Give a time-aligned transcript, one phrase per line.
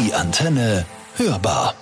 [0.00, 1.74] Die Antenne hörbar.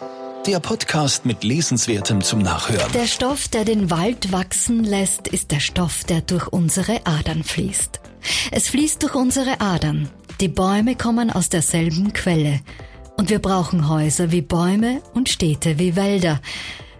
[0.45, 2.91] Der Podcast mit Lesenswertem zum Nachhören.
[2.91, 8.01] Der Stoff, der den Wald wachsen lässt, ist der Stoff, der durch unsere Adern fließt.
[8.51, 10.09] Es fließt durch unsere Adern.
[10.41, 12.59] Die Bäume kommen aus derselben Quelle.
[13.17, 16.41] Und wir brauchen Häuser wie Bäume und Städte wie Wälder.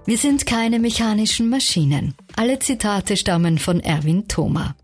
[0.05, 2.15] Wir sind keine mechanischen Maschinen.
[2.37, 4.77] Alle Zitate stammen von Erwin Thoma.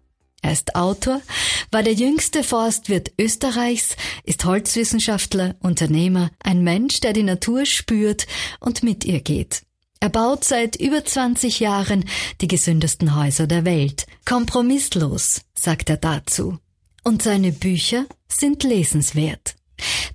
[0.44, 1.22] Er ist Autor,
[1.70, 8.26] war der jüngste Forstwirt Österreichs, ist Holzwissenschaftler, Unternehmer, ein Mensch, der die Natur spürt
[8.60, 9.62] und mit ihr geht.
[10.00, 12.04] Er baut seit über 20 Jahren
[12.42, 14.04] die gesündesten Häuser der Welt.
[14.26, 16.58] Kompromisslos, sagt er dazu.
[17.04, 19.56] Und seine Bücher sind lesenswert.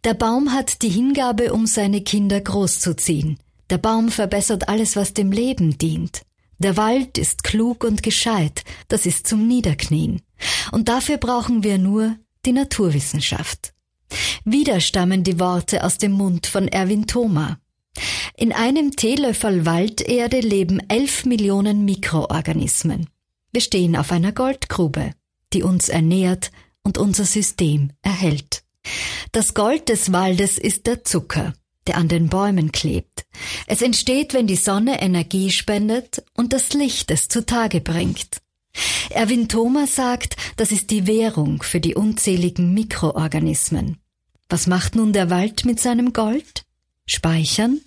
[0.04, 3.40] Der Baum hat die Hingabe, um seine Kinder großzuziehen.
[3.72, 6.22] Der Baum verbessert alles, was dem Leben dient.
[6.60, 10.22] Der Wald ist klug und gescheit, das ist zum Niederknien.
[10.72, 13.74] Und dafür brauchen wir nur die Naturwissenschaft.
[14.44, 17.60] Wieder stammen die Worte aus dem Mund von Erwin Thoma.
[18.36, 23.10] In einem Teelöffel Walderde leben elf Millionen Mikroorganismen.
[23.52, 25.12] Wir stehen auf einer Goldgrube,
[25.54, 26.52] die uns ernährt
[26.84, 28.64] und unser System erhält.
[29.32, 31.54] Das Gold des Waldes ist der Zucker,
[31.90, 33.26] der an den Bäumen klebt.
[33.66, 38.42] Es entsteht, wenn die Sonne Energie spendet und das Licht es zutage bringt.
[39.10, 43.98] Erwin Thomas sagt, das ist die Währung für die unzähligen Mikroorganismen.
[44.50, 46.64] Was macht nun der Wald mit seinem Gold?
[47.08, 47.82] Speichern?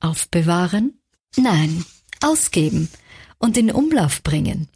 [0.00, 0.98] Aufbewahren?
[1.36, 1.84] Nein,
[2.22, 2.88] ausgeben
[3.38, 4.68] und in Umlauf bringen.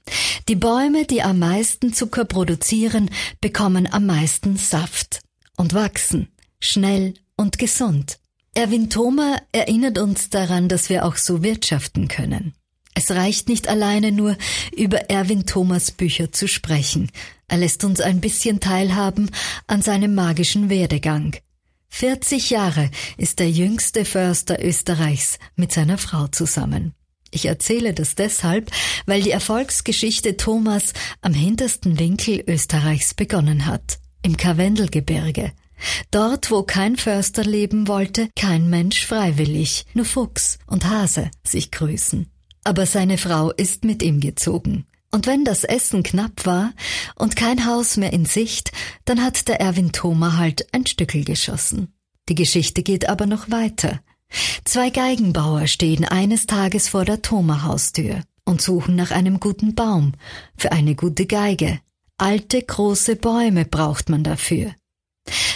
[0.48, 3.08] Die Bäume, die am meisten Zucker produzieren,
[3.41, 5.20] bekommen am meisten Saft
[5.56, 6.28] und wachsen
[6.60, 8.19] schnell und gesund.
[8.57, 12.55] Erwin Thoma erinnert uns daran, dass wir auch so wirtschaften können.
[12.95, 14.35] Es reicht nicht alleine nur
[14.75, 17.11] über Erwin Thomas Bücher zu sprechen.
[17.49, 19.31] Er lässt uns ein bisschen teilhaben
[19.67, 21.37] an seinem magischen Werdegang.
[21.91, 26.95] 40 Jahre ist der jüngste Förster Österreichs mit seiner Frau zusammen.
[27.31, 28.71] Ich erzähle das deshalb,
[29.05, 35.53] weil die Erfolgsgeschichte Thomas am hintersten Winkel Österreichs begonnen hat, im Karwendelgebirge.
[36.10, 42.26] Dort, wo kein Förster leben wollte, kein Mensch freiwillig, nur Fuchs und Hase sich grüßen.
[42.64, 44.86] Aber seine Frau ist mit ihm gezogen.
[45.12, 46.72] Und wenn das Essen knapp war
[47.15, 48.72] und kein Haus mehr in Sicht,
[49.04, 51.94] dann hat der Erwin Thoma halt ein Stückel geschossen.
[52.28, 54.00] Die Geschichte geht aber noch weiter.
[54.65, 60.12] Zwei Geigenbauer stehen eines Tages vor der Thoma-Haustür und suchen nach einem guten Baum
[60.56, 61.81] für eine gute Geige.
[62.19, 64.75] Alte große Bäume braucht man dafür.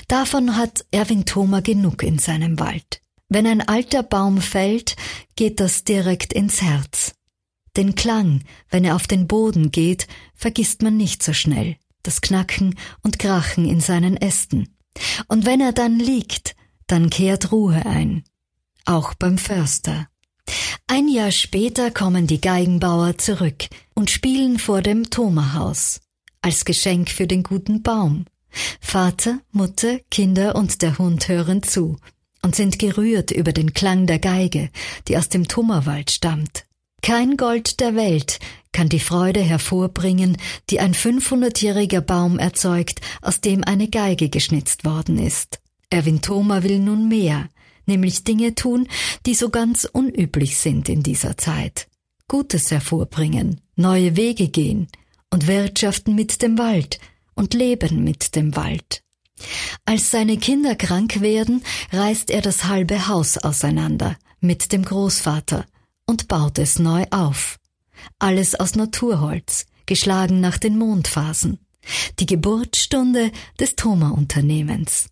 [0.09, 3.01] Davon hat Erwin Thoma genug in seinem Wald.
[3.29, 4.97] Wenn ein alter Baum fällt,
[5.37, 7.15] geht das direkt ins Herz.
[7.77, 11.77] Den Klang, wenn er auf den Boden geht, vergisst man nicht so schnell.
[12.03, 14.75] Das Knacken und Krachen in seinen Ästen.
[15.29, 18.25] Und wenn er dann liegt, dann kehrt Ruhe ein.
[18.85, 20.09] Auch beim Förster.
[20.89, 26.01] Ein Jahr später kommen die Geigenbauer zurück und spielen vor dem Thoma-Haus.
[26.43, 28.25] Als Geschenk für den guten Baum.
[28.81, 31.97] Vater, Mutter, Kinder und der Hund hören zu
[32.43, 34.71] und sind gerührt über den Klang der Geige,
[35.09, 36.65] die aus dem Tummerwald stammt.
[37.03, 38.39] Kein Gold der Welt
[38.73, 40.37] kann die Freude hervorbringen,
[40.69, 45.61] die ein 500-jähriger Baum erzeugt, aus dem eine Geige geschnitzt worden ist.
[45.89, 47.49] Erwin Thoma will nun mehr,
[47.87, 48.87] nämlich Dinge tun,
[49.27, 51.89] die so ganz unüblich sind in dieser Zeit.
[52.29, 54.87] Gutes hervorbringen, neue Wege gehen
[55.31, 57.01] und wirtschaften mit dem Wald,
[57.41, 59.03] und leben mit dem Wald.
[59.87, 65.65] Als seine Kinder krank werden, reißt er das halbe Haus auseinander mit dem Großvater
[66.05, 67.59] und baut es neu auf.
[68.19, 71.59] Alles aus Naturholz, geschlagen nach den Mondphasen.
[72.19, 75.09] Die Geburtsstunde des Thoma-Unternehmens.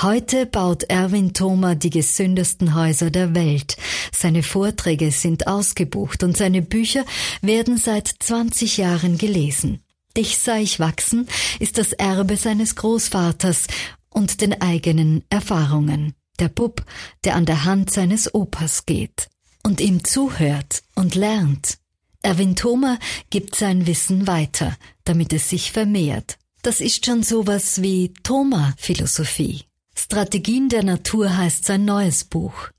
[0.00, 3.76] Heute baut Erwin Thoma die gesündesten Häuser der Welt.
[4.12, 7.04] Seine Vorträge sind ausgebucht und seine Bücher
[7.42, 9.82] werden seit 20 Jahren gelesen.
[10.16, 11.28] Dich sah ich wachsen
[11.60, 13.66] ist das Erbe seines Großvaters
[14.08, 16.14] und den eigenen Erfahrungen.
[16.38, 16.84] Der Bub,
[17.24, 19.28] der an der Hand seines Opas geht
[19.62, 21.78] und ihm zuhört und lernt.
[22.22, 22.98] Erwin Thoma
[23.30, 26.38] gibt sein Wissen weiter, damit es sich vermehrt.
[26.62, 29.64] Das ist schon sowas wie Thoma-Philosophie.
[29.96, 32.70] Strategien der Natur heißt sein neues Buch.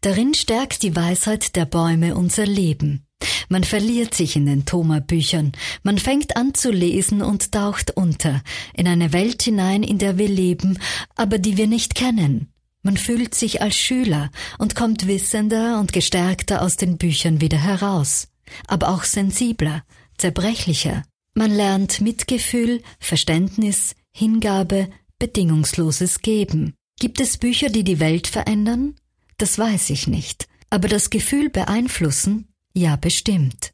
[0.00, 3.06] Darin stärkt die Weisheit der Bäume unser Leben.
[3.48, 5.52] Man verliert sich in den Thoma-Büchern,
[5.82, 8.42] man fängt an zu lesen und taucht unter,
[8.74, 10.78] in eine Welt hinein, in der wir leben,
[11.14, 12.52] aber die wir nicht kennen.
[12.82, 18.28] Man fühlt sich als Schüler und kommt wissender und gestärkter aus den Büchern wieder heraus,
[18.68, 19.82] aber auch sensibler,
[20.18, 21.02] zerbrechlicher.
[21.34, 24.88] Man lernt Mitgefühl, Verständnis, Hingabe,
[25.18, 26.74] bedingungsloses Geben.
[26.98, 28.94] Gibt es Bücher, die die Welt verändern?
[29.38, 30.48] Das weiß ich nicht.
[30.70, 32.48] Aber das Gefühl beeinflussen?
[32.72, 33.72] Ja, bestimmt.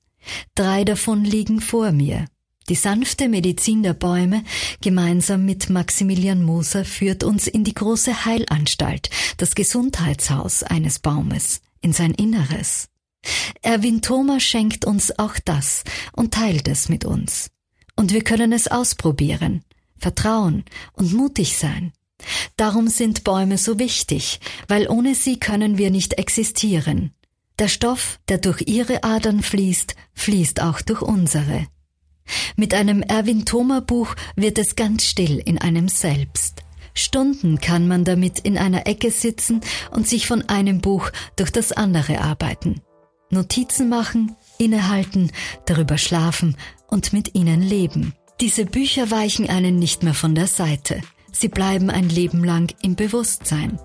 [0.55, 2.27] Drei davon liegen vor mir.
[2.69, 4.45] Die sanfte Medizin der Bäume,
[4.81, 11.93] gemeinsam mit Maximilian Moser, führt uns in die große Heilanstalt, das Gesundheitshaus eines Baumes, in
[11.93, 12.89] sein Inneres.
[13.63, 15.83] Erwin Thoma schenkt uns auch das
[16.13, 17.51] und teilt es mit uns.
[17.97, 19.65] Und wir können es ausprobieren,
[19.97, 21.93] vertrauen und mutig sein.
[22.57, 27.13] Darum sind Bäume so wichtig, weil ohne sie können wir nicht existieren.
[27.59, 31.67] Der Stoff, der durch ihre Adern fließt, fließt auch durch unsere.
[32.57, 36.63] Mit einem Erwin Thoma Buch wird es ganz still in einem selbst.
[36.95, 39.61] Stunden kann man damit in einer Ecke sitzen
[39.91, 42.83] und sich von einem Buch durch das andere arbeiten.
[43.31, 45.33] Notizen machen, innehalten,
[45.65, 46.57] darüber schlafen
[46.89, 48.15] und mit ihnen leben.
[48.41, 51.01] Diese Bücher weichen einen nicht mehr von der Seite.
[51.33, 53.79] Sie bleiben ein Leben lang im Bewusstsein.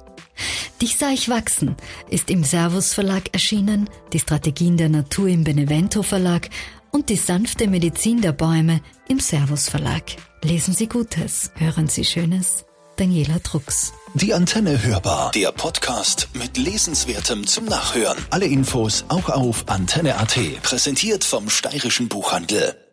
[0.81, 1.75] Dich sah ich wachsen
[2.09, 6.49] ist im Servus Verlag erschienen, die Strategien der Natur im Benevento Verlag
[6.91, 10.03] und die sanfte Medizin der Bäume im Servus Verlag.
[10.43, 12.65] Lesen Sie Gutes, hören Sie Schönes.
[12.95, 13.93] Daniela Drucks.
[14.15, 15.31] Die Antenne hörbar.
[15.31, 18.17] Der Podcast mit Lesenswertem zum Nachhören.
[18.31, 20.39] Alle Infos auch auf antenne.at.
[20.63, 22.86] Präsentiert vom Steirischen Buchhandel.